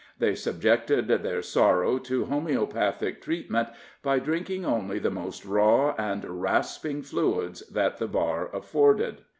[0.17, 3.69] They subjected their sorrow to homeopathic treatment
[4.01, 9.17] by drinking only the most raw and rasping fluids that the bar afforded.